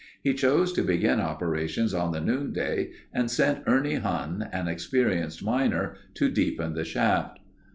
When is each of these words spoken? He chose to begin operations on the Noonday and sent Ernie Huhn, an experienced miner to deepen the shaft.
He 0.23 0.33
chose 0.33 0.73
to 0.73 0.81
begin 0.81 1.19
operations 1.19 1.93
on 1.93 2.11
the 2.11 2.19
Noonday 2.21 2.89
and 3.13 3.29
sent 3.29 3.61
Ernie 3.67 3.99
Huhn, 3.99 4.49
an 4.51 4.67
experienced 4.67 5.43
miner 5.43 5.95
to 6.15 6.27
deepen 6.27 6.73
the 6.73 6.83
shaft. 6.85 7.37